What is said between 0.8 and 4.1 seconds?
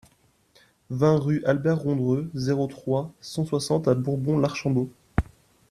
vingt rue Albert Rondreux, zéro trois, cent soixante à